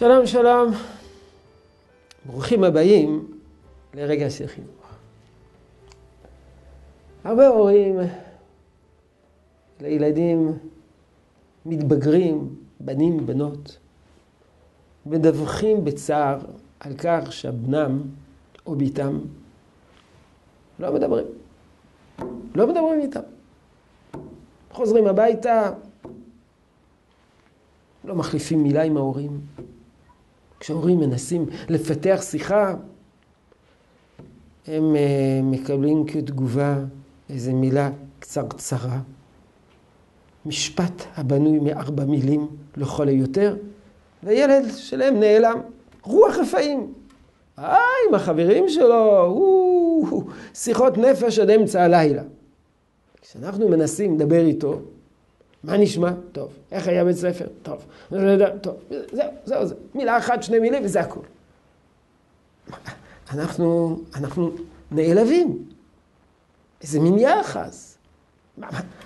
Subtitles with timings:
[0.00, 0.72] שלום שלום,
[2.26, 3.28] ברוכים הבאים
[3.94, 4.86] לרגע של חינוך.
[7.24, 7.96] הרבה הורים
[9.80, 10.58] לילדים
[11.66, 13.78] מתבגרים, בנים, בנות,
[15.06, 16.38] מדווחים בצער
[16.80, 18.02] על כך שבנם
[18.66, 19.18] או בתם
[20.78, 21.26] לא מדברים.
[22.54, 23.20] לא מדברים איתם.
[24.70, 25.72] חוזרים הביתה,
[28.04, 29.40] לא מחליפים מילה עם ההורים.
[30.60, 32.74] כשהורים מנסים לפתח שיחה,
[34.66, 34.96] הם uh,
[35.42, 36.78] מקבלים כתגובה
[37.30, 38.98] איזו מילה קצרצרה,
[40.46, 42.46] משפט הבנוי מארבע מילים
[42.76, 43.56] לכל היותר,
[44.22, 45.60] והילד שלהם נעלם.
[46.02, 46.92] רוח רפאים.
[47.58, 47.76] אה,
[48.08, 50.22] עם החברים שלו, הוא,
[50.54, 52.22] שיחות נפש עד אמצע הלילה.
[53.22, 54.80] כשאנחנו מנסים לדבר איתו,
[55.64, 56.10] מה נשמע?
[56.32, 56.52] טוב.
[56.72, 57.46] איך היה בית ספר?
[57.62, 57.84] טוב.
[58.60, 58.74] טוב.
[59.12, 59.76] זהו, זהו, זהו.
[59.94, 61.22] מילה אחת, שני מילים, וזה הכול.
[63.30, 64.50] אנחנו, אנחנו
[64.90, 65.64] נעלבים.
[66.82, 67.98] איזה מין יחס.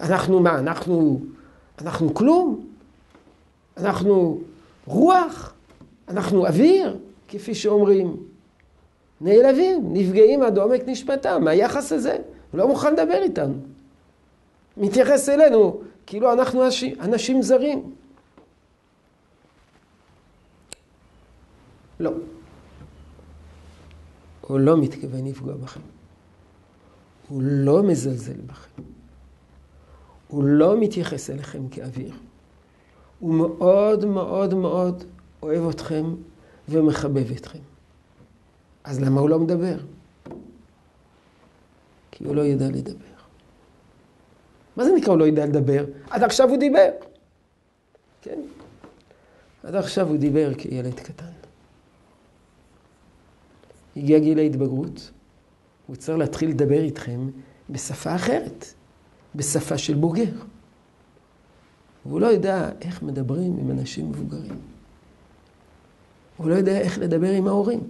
[0.00, 0.58] אנחנו מה?
[0.58, 1.20] אנחנו,
[1.80, 2.66] אנחנו כלום?
[3.76, 4.40] אנחנו
[4.86, 5.54] רוח?
[6.08, 6.96] אנחנו אוויר?
[7.28, 8.16] כפי שאומרים.
[9.20, 12.16] נעלבים, נפגעים עד עומק נשמתם מהיחס הזה.
[12.52, 13.54] הוא לא מוכן לדבר איתנו.
[14.76, 16.62] מתייחס אלינו כאילו אנחנו
[17.00, 17.94] אנשים זרים.
[22.00, 22.10] לא.
[24.40, 25.80] הוא לא מתכוון לפגוע בכם.
[27.28, 28.82] הוא לא מזלזל בכם.
[30.28, 32.14] הוא לא מתייחס אליכם כאוויר.
[33.18, 35.04] הוא מאוד מאוד מאוד
[35.42, 36.14] אוהב אתכם
[36.68, 37.62] ומחבב אתכם.
[38.84, 39.76] אז למה הוא לא מדבר?
[42.10, 43.17] כי הוא לא ידע לדבר.
[44.78, 45.84] מה זה נקרא הוא לא יודע לדבר?
[46.10, 46.88] עד עכשיו הוא דיבר.
[48.22, 48.40] כן?
[49.62, 51.24] עד עכשיו הוא דיבר כילד קטן.
[53.96, 55.10] הגיע גיל ההתבגרות,
[55.86, 57.28] הוא צריך להתחיל לדבר איתכם
[57.70, 58.64] בשפה אחרת,
[59.34, 60.32] בשפה של בוגר.
[62.06, 64.58] והוא לא יודע איך מדברים עם אנשים מבוגרים.
[66.36, 67.80] הוא לא יודע איך לדבר עם ההורים.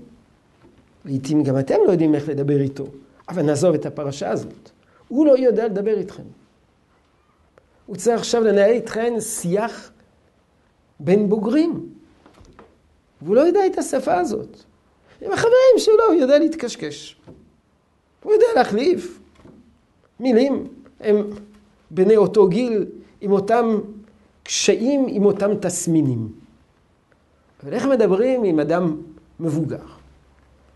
[1.05, 2.87] לעתים גם אתם לא יודעים איך לדבר איתו,
[3.29, 4.71] אבל נעזוב את הפרשה הזאת.
[5.09, 6.23] הוא לא יודע לדבר איתכם.
[7.88, 9.91] הוא צריך עכשיו לנהל איתכם שיח
[11.00, 11.88] בין בוגרים.
[13.22, 14.56] והוא לא יודע את השפה הזאת.
[15.22, 17.16] עם החברים שלו הוא יודע להתקשקש.
[18.22, 19.21] הוא יודע להחליף
[20.21, 20.69] מילים.
[21.00, 21.31] הם
[21.91, 22.87] בני אותו גיל,
[23.21, 23.78] עם אותם
[24.43, 26.28] קשיים, עם אותם תסמינים.
[27.62, 29.03] אבל איך מדברים עם אדם
[29.41, 29.87] מבוגר?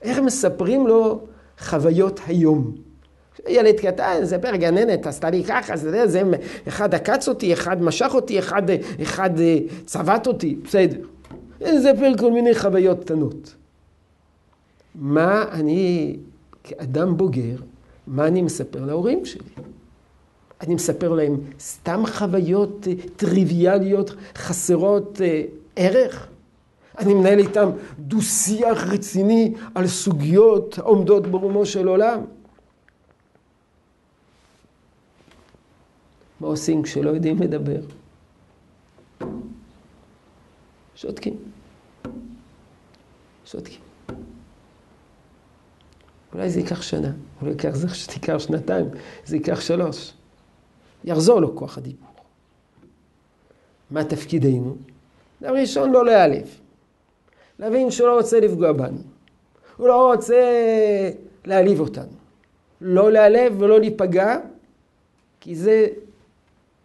[0.02, 1.20] איך מספרים לו
[1.58, 2.76] חוויות היום?
[3.48, 6.22] ילד קטן, ספר גננת, עשתה לי ככה, זה, זה,
[6.68, 8.62] אחד עקץ אותי, אחד משך אותי, אחד,
[9.02, 11.00] אחד אה, צבט אותי, בסדר.
[11.64, 13.54] ספר כל מיני חוויות קטנות.
[14.94, 16.16] מה אני,
[16.64, 17.56] כאדם בוגר,
[18.06, 19.44] מה אני מספר להורים שלי?
[20.60, 25.42] אני מספר להם סתם חוויות אה, טריוויאליות, חסרות אה,
[25.76, 26.28] ערך?
[26.98, 32.20] אני מנהל איתם דו-שיח רציני על סוגיות עומדות ברומו של עולם?
[36.42, 37.80] מה עושים כשלא יודעים לדבר?
[40.94, 41.36] שותקים.
[43.44, 43.80] שותקים.
[46.34, 48.86] אולי זה ייקח שנה, אולי ייקח, זה ייקח שנתיים,
[49.24, 50.12] זה ייקח שלוש.
[51.04, 52.08] יחזור לו כוח הדיבור.
[53.90, 54.76] מה תפקידנו?
[55.42, 56.58] דבר ראשון, לא להיעלב.
[57.58, 59.00] להבין שהוא לא רוצה לפגוע בנו.
[59.76, 60.42] הוא לא רוצה
[61.44, 62.12] להעליב אותנו.
[62.80, 64.36] לא להיעלב ולא להיפגע,
[65.40, 65.86] כי זה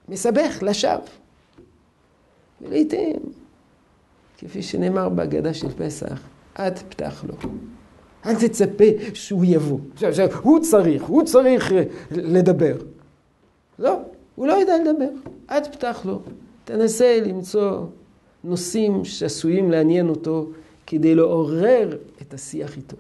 [0.09, 1.01] מסבך לשווא.
[2.61, 3.15] ולעיתים,
[4.37, 6.21] כפי שנאמר בהגדה של פסח,
[6.59, 7.33] אל פתח לו.
[8.25, 9.79] אל תצפה שהוא יבוא.
[10.41, 12.75] הוא צריך, הוא צריך אה, לדבר.
[13.79, 13.99] לא,
[14.35, 15.09] הוא לא יודע לדבר.
[15.51, 16.21] אל פתח לו.
[16.65, 17.85] תנסה למצוא
[18.43, 20.49] נושאים שעשויים לעניין אותו
[20.87, 22.97] כדי לעורר את השיח איתו.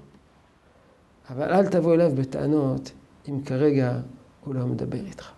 [1.29, 2.91] אבל אל תבוא אליו בטענות
[3.29, 3.99] אם כרגע
[4.45, 5.36] הוא לא מדבר איתך.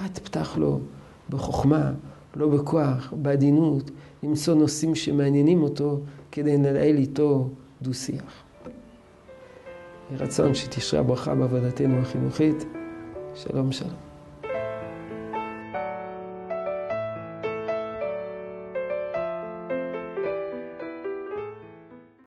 [0.00, 0.80] אל תפתח לו
[1.30, 1.92] בחוכמה,
[2.36, 3.90] לא בכוח, בעדינות,
[4.22, 6.00] למצוא נושאים שמעניינים אותו
[6.32, 7.48] כדי לנהל איתו
[7.82, 8.42] דו-שיח.
[10.10, 12.64] יהי רצון שתשרה ברכה בעבודתנו החינוכית.
[13.34, 14.07] שלום שלום.